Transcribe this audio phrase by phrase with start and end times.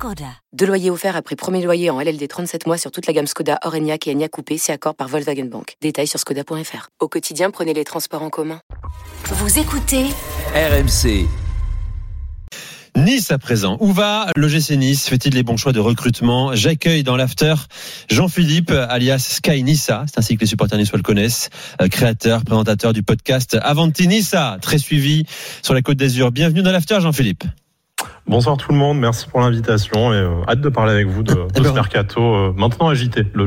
[0.00, 0.32] Skoda.
[0.54, 3.58] Deux loyers offerts après premier loyer en LLD 37 mois sur toute la gamme Skoda,
[3.66, 5.74] Orenia et Enya Coupé, c'est accord par Volkswagen Bank.
[5.82, 6.88] Détails sur skoda.fr.
[7.00, 8.62] Au quotidien, prenez les transports en commun.
[9.26, 10.06] Vous écoutez
[10.54, 11.26] RMC.
[12.96, 13.76] Nice à présent.
[13.80, 15.06] Où va le GC Nice?
[15.06, 16.54] Fait-il les bons choix de recrutement?
[16.54, 17.56] J'accueille dans l'after
[18.08, 21.50] Jean-Philippe, alias Sky Nissa, c'est ainsi que les supporters niçois le connaissent,
[21.82, 25.26] euh, créateur, présentateur du podcast Avanti Nissa, très suivi
[25.60, 26.32] sur la Côte d'Azur.
[26.32, 27.44] Bienvenue dans l'after Jean-Philippe.
[28.30, 31.34] Bonsoir tout le monde, merci pour l'invitation et euh, hâte de parler avec vous de,
[31.34, 33.44] de Eh ben, ce mercato euh, maintenant agité, le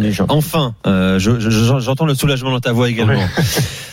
[0.00, 0.22] Nice.
[0.30, 1.50] Enfin, euh, je- je-
[1.80, 3.20] j'entends le soulagement dans ta voix également.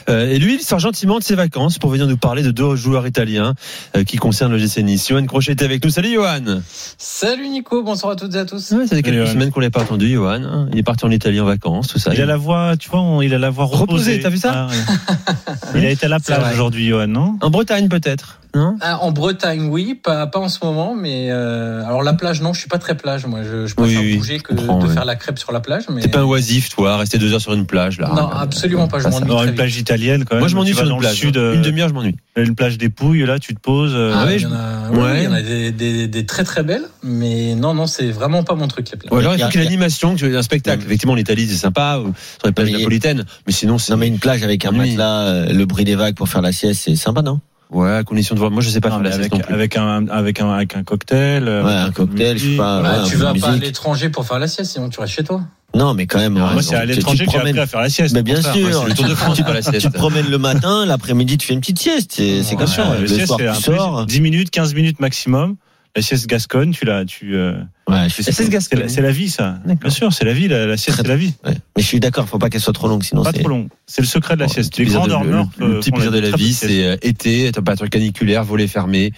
[0.07, 2.75] Euh, et lui, il sort gentiment de ses vacances pour venir nous parler de deux
[2.75, 3.53] joueurs italiens
[3.95, 5.07] euh, qui concernent le GC Nice.
[5.07, 5.91] Johan Crochet est avec nous.
[5.91, 6.61] Salut Johan
[6.97, 8.71] Salut Nico, bonsoir à toutes et à tous.
[8.71, 9.33] ouais, Ça fait quelques Salut, Johan.
[9.33, 10.41] semaines qu'on l'a pas entendu, Johan.
[10.43, 10.67] hein.
[10.73, 12.11] Il est parti en Italie en vacances, tout ça.
[12.15, 14.51] Il a la voix, tu vois, on- il a la voix Reposée, t'as vu ça
[14.51, 15.45] Ah, ouais.
[15.79, 17.37] Il a été à la plage aujourd'hui, Johan, non?
[17.41, 18.77] En Bretagne peut-être non?
[18.81, 22.53] Ah, en Bretagne, oui, pas, pas en ce moment, mais euh, alors la plage, non,
[22.53, 23.25] je suis pas très plage.
[23.25, 24.93] Moi, je, je préfère Oui, oui, bouger je que de ouais.
[24.93, 25.83] faire la crêpe sur la plage.
[25.89, 28.11] Mais T'es pas un oisif, toi, rester deux heures sur une plage là.
[28.15, 28.99] non, absolument pas.
[28.99, 30.39] Je m'ennuie une plage italienne, quand même.
[30.39, 31.15] Moi je m'ennuie sur une plage.
[31.15, 32.15] sud, euh, Une demi-heure, je m'ennuie.
[32.37, 33.93] une plage des Pouilles, là, tu te poses.
[33.95, 35.17] euh, Ah, ouais, il je- y en a, oui, Ouais.
[35.17, 38.43] il y en a des, des, des très très belles, mais non, non, c'est vraiment
[38.43, 39.11] pas mon truc les plages.
[39.11, 40.83] Ou alors il faut a- qu'il y ait l'animation, que un spectacle.
[40.85, 41.99] Effectivement, l'Italie c'est sympa,
[42.39, 43.91] sur les plages napolitaines, mais sinon c'est.
[43.91, 46.81] Non mais une plage avec un matelas, le bruit des vagues pour faire la sieste,
[46.85, 47.39] c'est sympa, non?
[47.71, 48.49] Ouais, à condition de voir.
[48.51, 49.53] Moi je sais pas non, faire la sieste avec, non plus.
[49.53, 51.47] avec, un, avec, un, avec un cocktail.
[51.47, 52.81] euh, Ouais, avec un cocktail, je sais pas.
[52.81, 55.23] Bah, ouais, tu vas pas à l'étranger pour faire la sieste, sinon tu restes chez
[55.23, 55.41] toi.
[55.75, 56.33] Non, mais quand même.
[56.33, 58.15] Moi, c'est à l'étranger que j'ai promènes- appris à faire la sieste.
[58.15, 58.55] Mais bien sûr.
[58.55, 59.81] Ouais, c'est le Tour de France, tu, pas la sieste.
[59.81, 62.13] tu te promènes le matin, l'après-midi tu fais une petite sieste.
[62.15, 62.95] C'est comme ça.
[62.99, 64.05] le soir c'est un tu sors.
[64.07, 65.55] 10 minutes, 15 minutes maximum.
[65.95, 67.53] La sieste gasconne, tu la, tu, euh,
[67.87, 68.79] Ouais, je suis, La sieste c'est gasconne.
[68.81, 69.59] la, c'est la vie, ça.
[69.65, 71.33] Bien sûr, c'est la vie, la, la sieste, c'est la vie.
[71.45, 71.53] ouais.
[71.75, 73.67] Mais je suis d'accord, faut pas qu'elle soit trop longue, sinon Pas trop long.
[73.87, 74.77] C'est le secret de la sieste.
[74.77, 75.47] le Les grands dormeurs.
[75.57, 79.11] le- le petit plaisir de la vie, c'est euh, été, température caniculaire, volet fermé,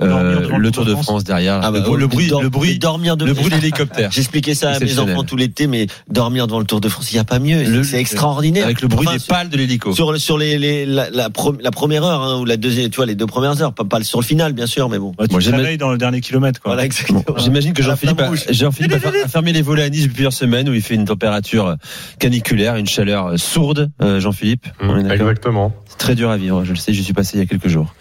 [0.00, 3.24] euh, le Tour de France derrière, Ah bah, le, le bruit, le bruit, dormir de
[3.24, 4.10] le bruit de l'hélicoptère.
[4.10, 7.14] J'expliquais ça à mes enfants tout l'été, mais dormir devant le Tour de France, il
[7.14, 7.82] n'y a pas mieux.
[7.84, 8.64] C'est extraordinaire.
[8.64, 9.92] Avec le bruit Enfin, des pales de l'hélico.
[9.92, 13.14] Sur, sur les, les, la, la, première heure, hein, ou la deuxième, tu vois, les
[13.14, 15.12] deux premières heures, pas, pas sur le final, bien sûr, mais bon.
[15.18, 16.72] Ouais, tu Moi, dans le dernier kilomètre, quoi.
[16.72, 17.24] Voilà, exactement.
[17.36, 18.20] J'imagine que Jean-Philippe
[19.04, 21.76] a, fermé les volets à Nice depuis plusieurs semaines où il fait une température
[22.18, 24.66] caniculaire, une chaleur euh, sourde, euh, Jean-Philippe.
[24.80, 25.74] Mmh, exactement.
[25.86, 27.68] C'est très dur à vivre, je le sais, j'y suis passé il y a quelques
[27.68, 27.94] jours.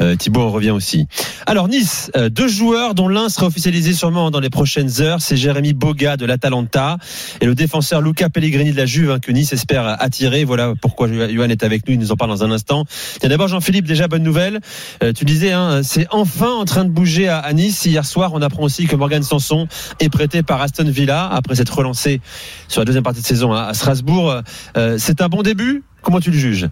[0.00, 1.06] Euh, Thibaut en revient aussi.
[1.46, 5.36] Alors Nice, euh, deux joueurs dont l'un sera officialisé sûrement dans les prochaines heures, c'est
[5.36, 6.98] Jérémy Boga de l'Atalanta
[7.40, 10.44] et le défenseur Luca Pellegrini de la Juve hein, que Nice espère attirer.
[10.44, 12.84] Voilà pourquoi Johan est avec nous, il nous en parle dans un instant.
[13.20, 14.60] Tiens, D'abord Jean-Philippe, déjà bonne nouvelle.
[15.02, 17.84] Euh, tu disais, hein, c'est enfin en train de bouger à, à Nice.
[17.84, 19.66] Hier soir, on apprend aussi que Morgan Sanson
[20.00, 22.20] est prêté par Aston Villa après s'être relancé
[22.68, 24.42] sur la deuxième partie de saison à, à Strasbourg.
[24.76, 25.82] Euh, c'est un bon début?
[26.02, 26.68] Comment tu le juges?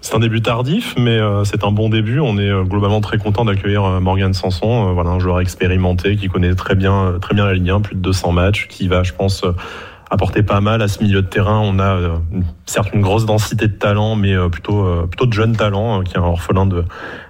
[0.00, 2.20] C'est un début tardif, mais euh, c'est un bon début.
[2.20, 6.28] On est euh, globalement très content d'accueillir euh, Morgan Sanson, voilà un joueur expérimenté qui
[6.28, 9.12] connaît très bien, très bien la Ligue 1, plus de 200 matchs, qui va, je
[9.12, 9.44] pense,
[10.10, 11.60] apporter pas mal à ce milieu de terrain.
[11.60, 12.20] On a
[12.66, 16.18] certes une grosse densité de talent, mais plutôt plutôt de jeunes talents, euh, qui est
[16.18, 16.84] un orphelin de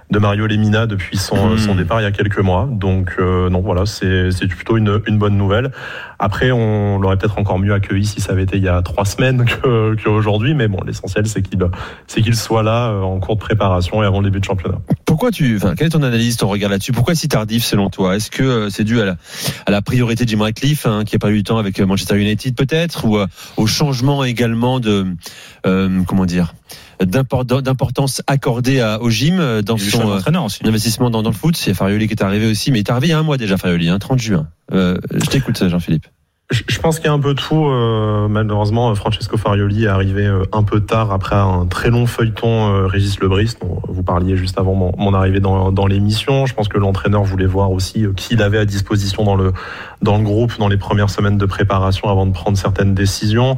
[0.09, 1.57] de Mario Lemina depuis son, Mmh.
[1.57, 2.67] son départ il y a quelques mois.
[2.71, 5.71] Donc euh, non, voilà, c'est plutôt une, une bonne nouvelle.
[6.19, 9.05] Après, on l'aurait peut-être encore mieux accueilli si ça avait été il y a trois
[9.05, 14.01] semaines que qu'aujourd'hui, mais bon, l'essentiel c'est qu'il soit là euh, en cours de préparation
[14.01, 14.77] et avant le début de championnat.
[15.05, 16.91] Pourquoi tu, enfin, quelle est ton analyse, ton regard là-dessus?
[16.91, 18.15] Pourquoi si tardif selon toi?
[18.15, 19.15] Est-ce que euh, c'est dû à la,
[19.65, 21.85] à la priorité de Jim Ratcliffe, hein, qui a pas eu le temps avec euh,
[21.85, 25.05] Manchester United peut-être, ou euh, au changement également de,
[25.65, 26.53] euh, comment dire,
[27.05, 31.59] d'importance accordée à, au gym euh, dans choix son euh, investissement dans, dans le foot
[31.65, 33.19] Il y a Farioli qui est arrivé aussi, mais il est arrivé il y a
[33.19, 34.47] un mois déjà, Farioli, hein, 30 juin.
[34.73, 36.07] Euh, je t'écoute, Jean-Philippe.
[36.49, 37.65] Je je pense qu'il y a un peu tout.
[37.65, 42.87] euh, malheureusement, Francesco Farioli est arrivé un peu tard après un très long feuilleton euh,
[42.87, 46.45] Régis Lebris, dont vous parliez juste avant mon, mon arrivée dans, dans l'émission.
[46.45, 49.51] Je pense que l'entraîneur voulait voir aussi qui il avait à disposition dans le,
[50.01, 53.57] dans le groupe dans les premières semaines de préparation avant de prendre certaines décisions.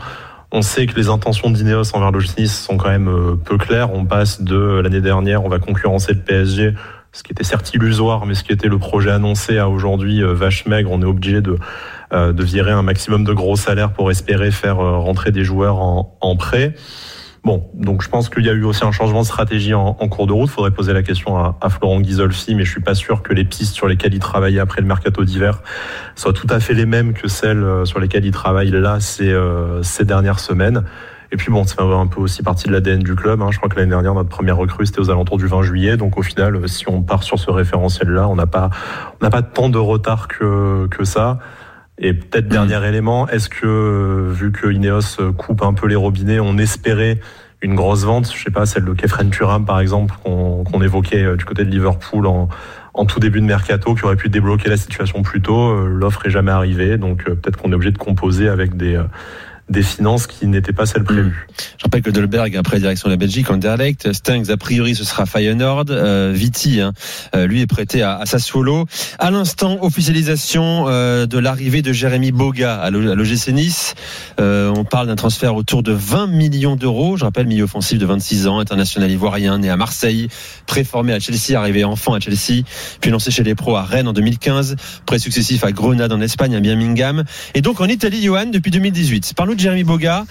[0.52, 3.94] On sait que les intentions d'Ineos envers le Nice sont quand même euh, peu claires.
[3.94, 6.74] On passe de l'année dernière, on va concurrencer le PSG,
[7.12, 10.34] ce qui était certes illusoire, mais ce qui était le projet annoncé à aujourd'hui euh,
[10.34, 10.90] vache maigre.
[10.92, 11.58] On est obligé de
[12.14, 16.36] euh, de virer un maximum de gros salaires pour espérer faire rentrer des joueurs en
[16.36, 16.74] prêt.
[17.44, 20.28] Bon, donc je pense qu'il y a eu aussi un changement de stratégie en, cours
[20.28, 20.50] de route.
[20.50, 23.46] Il faudrait poser la question à, Florent Ghisolfi, mais je suis pas sûr que les
[23.46, 25.62] pistes sur lesquelles il travaillait après le mercato d'hiver
[26.16, 29.32] soient tout à fait les mêmes que celles euh, sur lesquelles il travaille là ces,
[29.32, 30.84] euh, ces dernières semaines.
[31.32, 33.42] Et puis bon, ça fait un peu aussi partie de l'ADN du club.
[33.42, 33.50] Hein.
[33.52, 35.96] Je crois que l'année dernière, notre première recrue, c'était aux alentours du 20 juillet.
[35.96, 38.70] Donc au final, si on part sur ce référentiel-là, on n'a pas,
[39.22, 41.40] on n'a pas tant de retard que, que ça.
[42.00, 42.50] Et peut-être Mmh.
[42.50, 47.20] dernier élément, est-ce que vu que Ineos coupe un peu les robinets, on espérait
[47.62, 51.36] une grosse vente, je sais pas, celle de Kefren Turam par exemple, qu'on évoquait euh,
[51.36, 52.48] du côté de Liverpool en,
[52.94, 55.72] en tout début de mercato, qui aurait pu débloquer la situation plus tôt.
[55.72, 58.96] Euh, L'offre est jamais arrivée, donc euh, peut-être qu'on est obligé de composer avec des
[58.96, 59.04] euh,
[59.70, 61.48] des finances qui n'étaient pas celles prévues.
[61.78, 64.12] Je rappelle que Dolberg, après direction de la Belgique, en direct.
[64.14, 65.86] Stengs, a priori, ce sera Feyenoord.
[65.90, 66.94] Euh, Viti, hein,
[67.36, 68.86] euh, lui, est prêté à, à Sassuolo.
[69.20, 73.94] À l'instant, officialisation euh, de l'arrivée de Jérémy Boga à l'O- à l'OGC Nice.
[74.40, 77.18] On parle d'un transfert autour de 20 millions d'euros.
[77.18, 80.30] Je rappelle, milieu offensif de 26 ans, international ivoirien, né à Marseille,
[80.66, 82.64] préformé à Chelsea, arrivé enfant à Chelsea,
[83.02, 84.76] puis lancé chez les pros à Rennes en 2015,
[85.06, 87.24] prêt successif à Grenade en Espagne, à Birmingham,
[87.54, 89.34] et donc en Italie, Johan, depuis 2018.
[89.36, 90.26] Parle-nous de Jérémy Boga.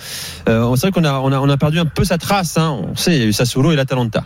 [0.49, 2.57] Euh, on sait qu'on a, on a, on a perdu un peu sa trace.
[2.57, 2.79] Hein.
[2.83, 4.25] On sait, il y a eu Sassuolo et l'Atalanta.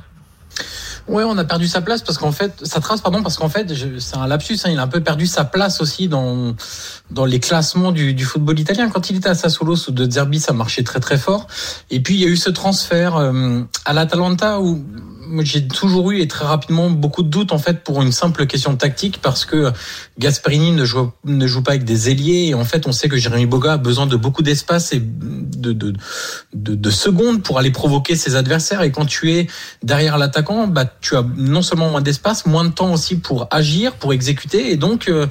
[1.09, 3.73] Ouais, on a perdu sa place parce qu'en fait, sa trace, pardon, parce qu'en fait,
[3.99, 4.59] c'est un lapsus.
[4.65, 6.55] Hein, il a un peu perdu sa place aussi dans
[7.11, 8.89] dans les classements du, football italien.
[8.89, 11.49] Quand il était à Sassuolo sous De Zerbi, ça marchait très très fort.
[11.91, 14.85] Et puis il y a eu ce transfert euh, à l'Atalanta où
[15.41, 18.77] j'ai toujours eu et très rapidement beaucoup de doutes en fait pour une simple question
[18.77, 19.73] tactique parce que
[20.19, 23.17] Gasperini ne joue ne joue pas avec des ailiers et en fait on sait que
[23.17, 25.95] Jérémy Boga a besoin de beaucoup d'espace et de, de
[26.55, 29.47] de de secondes pour aller provoquer ses adversaires et quand tu es
[29.83, 33.95] derrière l'attaquant bah tu as non seulement moins d'espace moins de temps aussi pour agir
[33.95, 35.27] pour exécuter et donc euh,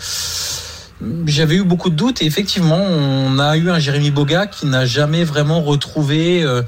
[1.25, 4.85] j'avais eu beaucoup de doutes et effectivement on a eu un Jérémy Boga qui n'a
[4.85, 6.61] jamais vraiment retrouvé euh,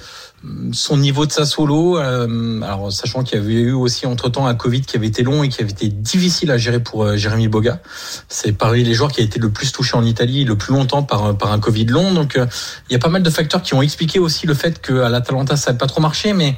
[0.71, 4.47] son niveau de sa solo, euh, alors sachant qu'il y avait eu aussi entre temps
[4.47, 7.15] un Covid qui avait été long et qui avait été difficile à gérer pour euh,
[7.15, 7.79] Jérémy Boga.
[8.27, 11.03] C'est parmi les joueurs qui a été le plus touché en Italie le plus longtemps
[11.03, 12.13] par, par un Covid long.
[12.13, 15.09] Donc il y a pas mal de facteurs qui ont expliqué aussi le fait qu'à
[15.09, 16.57] l'Atalanta ça n'a pas trop marché, mais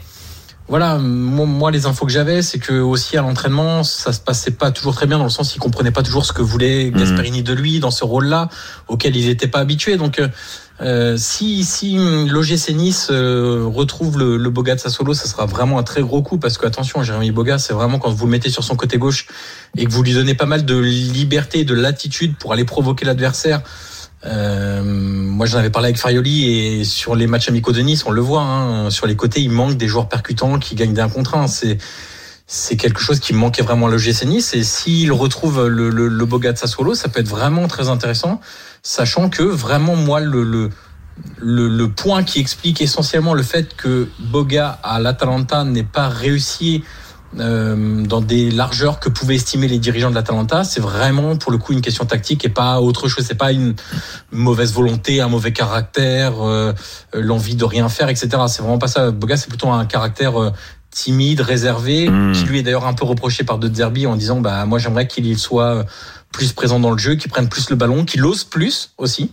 [0.68, 4.72] voilà, moi, les infos que j'avais, c'est que aussi à l'entraînement, ça se passait pas
[4.72, 7.54] toujours très bien dans le sens qu'il comprenait pas toujours ce que voulait Gasperini de
[7.54, 8.50] lui dans ce rôle-là,
[8.88, 9.96] auquel il n'était pas habitué.
[9.98, 10.20] Donc,
[10.82, 15.78] euh, si si l'OGC Nice euh, retrouve le, le Boga de Sassuolo, ça sera vraiment
[15.78, 18.50] un très gros coup parce que attention, Jérémy Boga, c'est vraiment quand vous le mettez
[18.50, 19.28] sur son côté gauche
[19.78, 23.62] et que vous lui donnez pas mal de liberté, de latitude pour aller provoquer l'adversaire.
[24.26, 28.12] Euh, moi, j'en avais parlé avec Farioli et sur les matchs amicaux de Nice, on
[28.12, 28.42] le voit.
[28.42, 31.48] Hein, sur les côtés, il manque des joueurs percutants qui gagnent d'un contre un.
[31.48, 31.78] C'est
[32.48, 34.54] c'est quelque chose qui manquait vraiment à l'OGC Nice.
[34.54, 38.40] Et s'il retrouve le, le, le Boga de Sassuolo, ça peut être vraiment très intéressant,
[38.84, 40.70] sachant que vraiment moi le, le
[41.38, 46.84] le, le point qui explique essentiellement le fait que Boga à l'Atalanta n'ait pas réussi
[47.40, 51.58] euh, dans des largeurs que pouvaient estimer les dirigeants de l'Atalanta, c'est vraiment pour le
[51.58, 53.26] coup une question tactique et pas autre chose.
[53.28, 53.76] C'est pas une
[54.32, 56.74] mauvaise volonté, un mauvais caractère, euh,
[57.14, 58.30] l'envie de rien faire, etc.
[58.48, 59.12] C'est vraiment pas ça.
[59.12, 60.52] Boga, c'est plutôt un caractère euh,
[60.92, 62.32] timide, réservé, Mmh.
[62.34, 65.08] qui lui est d'ailleurs un peu reproché par De Zerbi en disant bah moi j'aimerais
[65.08, 65.86] qu'il soit
[66.32, 69.32] plus présent dans le jeu, qu'il prenne plus le ballon, qu'il ose plus aussi.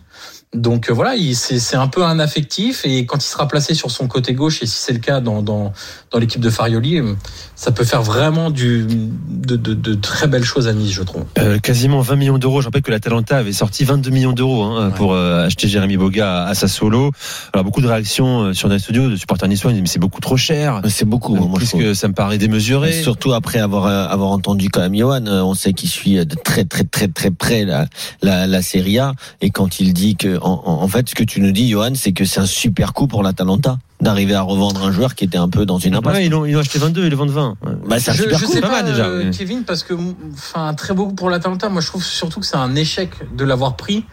[0.55, 3.73] Donc euh, voilà, il- c'est c'est un peu un affectif et quand il sera placé
[3.73, 5.73] sur son côté gauche et si c'est le cas dans dans,
[6.11, 7.15] dans l'équipe de Farioli, euh,
[7.57, 11.25] ça peut faire vraiment du de, de, de très belles choses à Nice, je trouve.
[11.39, 12.61] Euh, quasiment 20 millions d'euros.
[12.61, 14.95] Je rappelle que l'Atalanta avait sorti 22 millions d'euros hein, Ouais.
[14.95, 17.13] pour euh, acheter Jérémy Boga à, à Sassuolo.
[17.55, 19.71] Alors beaucoup de réactions euh, sur les studios de supporters niçois.
[19.71, 20.83] Ils disent mais c'est beaucoup trop cher.
[20.87, 21.81] C'est beaucoup, Euh, moi, je plus trouve.
[21.81, 22.93] que ça me paraît démesuré.
[22.93, 26.35] Surtout après avoir euh, avoir entendu quand même Johan, euh, on sait qu'il suit de
[26.45, 27.87] très très très très près la
[28.21, 31.53] la, la Serie A et quand il dit que en, fait ce que tu nous
[31.53, 35.15] dis Johan, c'est que c'est un super coup pour l'Atalanta d'arriver à revendre un joueur
[35.15, 36.17] qui était un peu dans une impasse.
[36.17, 37.49] Ouais, ils ont, ils ont acheté 22, ils le vendent 20.
[37.65, 37.73] Ouais.
[37.87, 38.53] Bah, c'est un Je, super je coup.
[38.53, 39.31] sais pas pas, mal, déjà, euh.
[39.33, 39.95] Kevin, parce que
[40.35, 41.69] enfin très beau coup pour l'Atalanta.
[41.69, 44.05] Moi, je trouve surtout que c'est un échec de l'avoir pris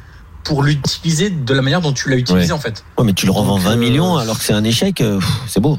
[0.43, 2.51] pour l'utiliser de la manière dont tu l'as utilisé Ouais.
[2.51, 2.83] en fait.
[2.97, 5.19] Ouais, mais tu le revends Donc, 20 euh, millions alors que c'est un échec, euh,
[5.47, 5.77] c'est beau.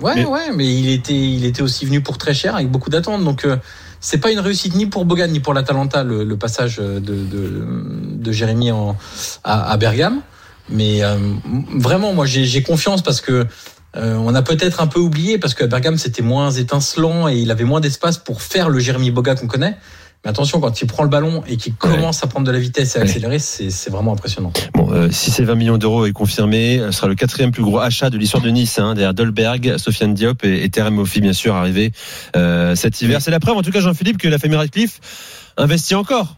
[0.00, 2.88] Ouais, Mais- ouais, mais il était, il était aussi venu pour très cher avec beaucoup
[2.88, 3.24] d'attentes.
[3.24, 3.56] Donc, euh,
[4.00, 7.64] c'est pas une réussite ni pour Bogan ni pour l'Atalanta le, le passage de, de,
[8.14, 8.96] de Jérémy en,
[9.44, 10.20] à, à Bergame.
[10.70, 11.16] Mais euh,
[11.74, 13.46] vraiment, moi, j'ai confiance parce que
[13.96, 17.50] euh, on a peut-être un peu oublié parce qu'à Bergame c'était moins étincelant et il
[17.50, 19.76] avait moins d'espace pour faire le Jérémy Boga qu'on connaît.
[20.24, 22.96] Mais attention, quand il prend le ballon et qu'il commence à prendre de la vitesse
[22.96, 24.52] et à accélérer, c'est c'est vraiment impressionnant.
[24.74, 27.78] Bon, euh, si ces 20 millions d'euros est confirmé, ce sera le quatrième plus gros
[27.78, 31.32] achat de l'histoire de Nice, hein, derrière Dolberg, Sofiane Diop et, et Terem Moffi, bien
[31.32, 31.92] sûr, arrivé
[32.36, 33.22] euh, cet hiver.
[33.22, 35.00] C'est la preuve, en tout cas, Jean-Philippe, que la famille Radcliffe
[35.56, 36.36] investit encore.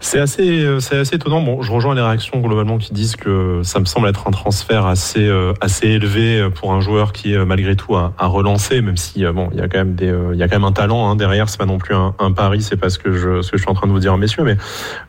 [0.00, 1.40] C'est assez, euh, c'est assez étonnant.
[1.40, 4.86] Bon, je rejoins les réactions globalement qui disent que ça me semble être un transfert
[4.86, 9.48] assez, euh, assez élevé pour un joueur qui malgré tout à relancer, même si bon,
[9.52, 11.48] il y a quand même des, il y a quand même un talent hein, derrière.
[11.48, 13.62] C'est pas non plus un, un pari, c'est pas ce que je, ce que je
[13.62, 14.56] suis en train de vous dire, messieurs, mais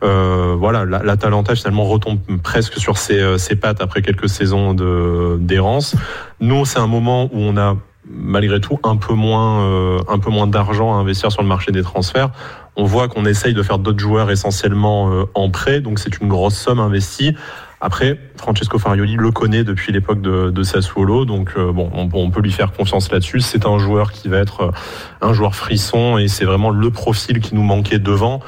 [0.02, 4.74] euh, voilà, la, la Talenta finalement retombe presque sur ses, ses pattes après quelques saisons
[4.74, 5.96] de d'errance.
[6.40, 7.76] Nous, c'est un moment où on a
[8.10, 11.72] malgré tout un peu moins, euh, un peu moins d'argent à investir sur le marché
[11.72, 12.30] des transferts.
[12.76, 16.28] On voit qu'on essaye de faire d'autres joueurs essentiellement euh, en prêt, donc c'est une
[16.28, 17.34] grosse somme investie.
[17.80, 22.30] Après, Francesco Farioli le connaît depuis l'époque de, de Sassuolo, donc euh, bon, on, on,
[22.30, 23.40] peut lui faire confiance là-dessus.
[23.40, 24.72] C'est un joueur qui va être
[25.20, 28.40] un joueur frisson et c'est vraiment le profil qui nous manquait devant.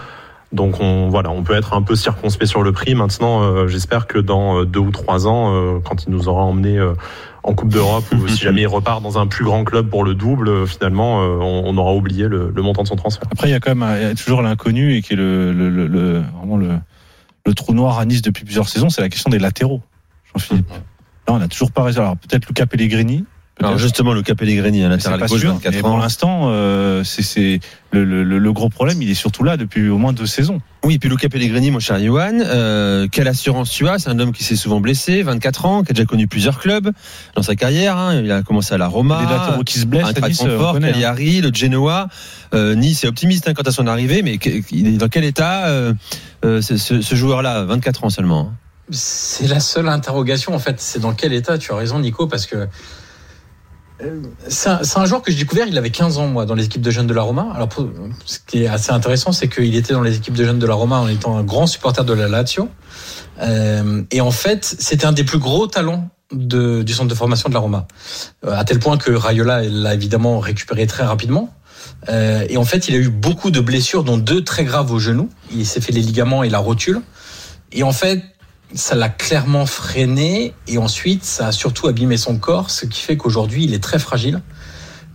[0.52, 2.94] Donc on voilà, on peut être un peu circonspect sur le prix.
[2.94, 6.80] Maintenant, j'espère que dans deux ou trois ans, quand il nous aura emmené
[7.42, 10.14] en Coupe d'Europe ou si jamais il repart dans un plus grand club pour le
[10.14, 13.28] double, finalement, euh, on, aura oublié le, montant de son transfert.
[13.30, 15.52] Après, il y a quand même il y a toujours l'inconnu et qui est le,
[15.52, 16.78] le, le, vraiment le,
[17.46, 19.80] le trou noir à Nice depuis plusieurs saisons, c'est la question des latéraux.
[20.32, 20.70] Jean-Philippe.
[21.28, 22.02] on n'a toujours pas raison.
[22.02, 23.24] Alors peut-être Luca Pellegrini,
[23.62, 25.88] alors justement, le Capellegrini à latéral gauche, 24 ans.
[25.88, 27.60] Pour l'instant, euh, c'est
[27.92, 29.02] le, le, le, gros problème.
[29.02, 30.60] Il est surtout là depuis au moins deux saisons.
[30.84, 33.98] Oui, puis Luca Pellegrini, mon cher Johan, euh, quelle assurance tu as?
[33.98, 36.90] C'est un homme qui s'est souvent blessé, 24 ans, qui a déjà connu plusieurs clubs
[37.34, 37.98] dans sa carrière.
[37.98, 38.22] Hein.
[38.22, 40.80] Il a commencé à la Roma, des latéraux qui se blessent, à nice, Francfort, hein.
[40.80, 42.08] Cagliari, le Genoa.
[42.54, 44.38] Euh, nice est optimiste hein, quant à son arrivée, mais
[44.70, 45.92] il est dans quel état euh,
[46.44, 48.54] euh ce, ce joueur-là, 24 ans seulement hein?
[48.92, 50.80] C'est la seule interrogation en fait.
[50.80, 52.66] C'est dans quel état Tu as raison, Nico, parce que
[54.48, 56.82] c'est un, un, joueur que j'ai découvert, il avait 15 ans, moi, dans les équipes
[56.82, 57.48] de jeunes de la Roma.
[57.54, 57.68] Alors,
[58.24, 60.74] ce qui est assez intéressant, c'est qu'il était dans les équipes de jeunes de la
[60.74, 62.68] Roma en étant un grand supporter de la Lazio.
[63.40, 67.48] Euh, et en fait, c'était un des plus gros talents de, du centre de formation
[67.48, 67.86] de la Roma.
[68.46, 71.52] Euh, à tel point que Rayola l'a évidemment récupéré très rapidement.
[72.08, 74.98] Euh, et en fait, il a eu beaucoup de blessures, dont deux très graves au
[74.98, 75.28] genou.
[75.52, 77.02] Il s'est fait les ligaments et la rotule.
[77.72, 78.22] Et en fait,
[78.74, 83.16] ça l'a clairement freiné et ensuite ça a surtout abîmé son corps, ce qui fait
[83.16, 84.42] qu'aujourd'hui il est très fragile.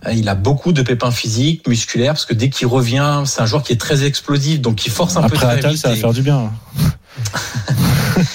[0.06, 3.46] Euh, il a beaucoup de pépins physiques, musculaires, parce que dès qu'il revient, c'est un
[3.46, 6.12] joueur qui est très explosif, donc qui force un peu très Après ça va faire
[6.12, 6.52] du bien.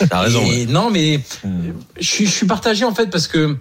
[0.09, 0.43] T'as raison.
[0.69, 1.21] Non, mais
[1.99, 3.57] je suis, je suis partagé en fait parce que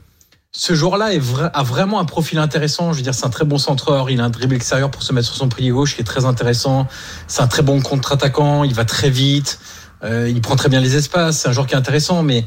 [0.52, 1.11] ce joueur-là
[1.55, 2.93] a vraiment un profil intéressant.
[2.93, 4.11] Je veux dire, c'est un très bon centreur.
[4.11, 6.25] Il a un dribble extérieur pour se mettre sur son pilier gauche qui est très
[6.25, 6.88] intéressant.
[7.29, 8.64] C'est un très bon contre-attaquant.
[8.64, 9.61] Il va très vite.
[10.02, 11.40] Euh, il prend très bien les espaces.
[11.40, 12.45] C'est un joueur qui est intéressant, mais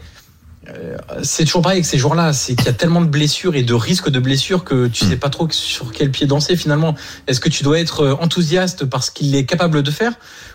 [0.69, 2.33] euh, c'est toujours pareil avec ces joueurs-là.
[2.33, 5.17] C'est qu'il y a tellement de blessures et de risques de blessures que tu sais
[5.17, 6.95] pas trop sur quel pied danser finalement.
[7.27, 10.13] Est-ce que tu dois être euh, enthousiaste parce qu'il est capable de faire,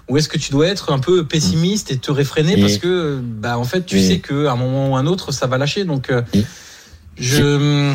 [0.09, 3.59] ou est-ce que tu dois être un peu pessimiste et te réfréner parce que, bah,
[3.59, 5.85] en fait, tu sais qu'à un moment ou un autre, ça va lâcher.
[5.85, 6.11] Donc,
[7.19, 7.95] je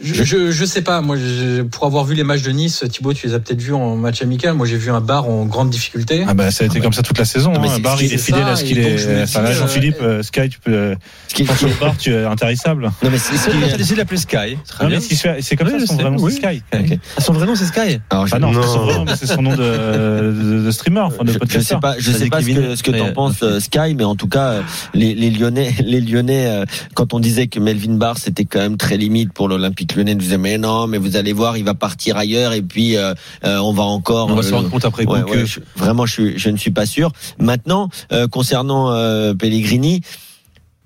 [0.00, 1.00] je, je, je, sais pas.
[1.00, 3.74] Moi, je, pour avoir vu les matchs de Nice, Thibaut, tu les as peut-être vus
[3.74, 4.54] en match amical.
[4.54, 6.24] Moi, j'ai vu un bar en grande difficulté.
[6.28, 7.52] Ah bah ça a été ah comme ça toute la saison.
[7.52, 7.78] Non, hein.
[7.80, 9.22] bar, il est fidèle à ce qu'il est.
[9.24, 10.72] Enfin, là, Jean-Philippe, euh, Sky, tu peux.
[10.72, 10.94] Euh,
[11.34, 12.90] ce le bar, tu es intarissable.
[13.02, 14.56] Non mais c'est ce qu'il a décidé d'appeler Sky.
[14.80, 15.86] Non mais c'est comme ça.
[15.86, 16.62] Son vrai nom, c'est Sky.
[17.18, 18.00] Son vrai nom, c'est Sky.
[18.10, 21.76] Ah non, son vrai nom, mais c'est son nom de streamer, enfin de Je sais
[21.80, 24.62] pas, je sais pas ce que t'en penses, euh, Sky, mais en tout cas,
[24.94, 26.64] les Lyonnais, les Lyonnais,
[26.94, 30.20] quand on disait que Melvin Barr c'était quand même très limite pour l'Olympique Lyonnais, nous
[30.20, 33.14] disaient mais non mais vous allez voir, il va partir ailleurs et puis euh,
[33.44, 34.28] euh, on va encore.
[34.30, 35.44] On va se rendre compte après ouais, que...
[35.76, 37.12] vraiment, je, je, ne suis pas sûr.
[37.38, 38.92] Maintenant, euh, concernant
[39.34, 40.02] Pellegrini.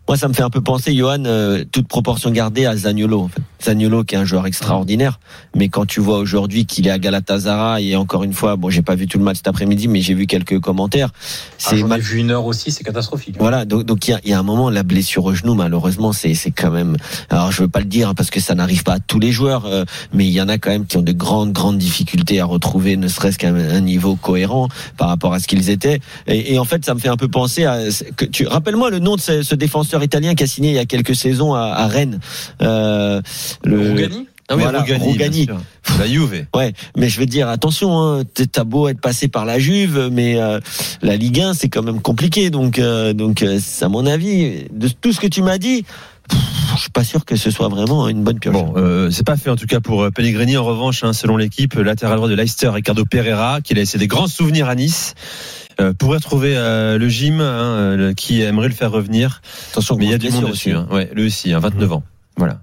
[0.09, 1.23] Moi, ça me fait un peu penser, Johan,
[1.71, 3.21] toute proportion gardée à Zagnolo.
[3.21, 3.43] En fait.
[3.63, 5.21] Zaniolo qui est un joueur extraordinaire,
[5.55, 8.83] mais quand tu vois aujourd'hui qu'il est à Galatasaray et encore une fois, bon, j'ai
[8.83, 11.11] pas vu tout le match cet après-midi, mais j'ai vu quelques commentaires.
[11.59, 13.37] C'est ah, vu une heure aussi, c'est catastrophique.
[13.37, 13.41] Hein.
[13.41, 16.13] Voilà, donc donc il y a, y a, un moment la blessure au genou, malheureusement,
[16.13, 16.97] c'est c'est quand même.
[17.31, 19.33] Alors je veux pas le dire hein, parce que ça n'arrive pas à tous les
[19.33, 22.41] joueurs, euh, mais il y en a quand même qui ont de grandes grandes difficultés
[22.41, 26.01] à retrouver, ne serait-ce qu'un un niveau cohérent par rapport à ce qu'ils étaient.
[26.27, 27.79] Et, et, en fait, ça me fait un peu penser à
[28.17, 30.79] que tu rappelle-moi le nom de ce, ce, défenseur italien qui a signé il y
[30.79, 32.21] a quelques saisons à, à Rennes.
[32.63, 33.21] Euh,
[33.65, 35.49] le Rougani ah oui, voilà, Rougani,
[35.99, 36.47] La Juve.
[36.55, 40.39] Ouais, mais je te dire attention, hein, t'as beau être passé par la Juve, mais
[40.39, 40.61] euh,
[41.01, 42.51] la Ligue 1 c'est quand même compliqué.
[42.51, 45.85] Donc, euh, donc, à mon avis, de tout ce que tu m'as dit,
[46.75, 48.53] je suis pas sûr que ce soit vraiment une bonne pioche.
[48.53, 50.57] Bon, euh, c'est pas fait en tout cas pour Pellegrini.
[50.57, 54.09] En revanche, hein, selon l'équipe, latéral droit de Leicester, Ricardo Pereira, qui a laissé des
[54.09, 55.15] grands souvenirs à Nice.
[55.83, 59.43] Euh, pourrait trouver le gym hein, qui aimerait le faire revenir.
[59.73, 60.73] Attention, mais il y a du monde dessus.
[60.73, 60.87] Hein.
[60.91, 62.03] Ouais, lui aussi, hein, 29 ans.
[62.37, 62.61] Voilà.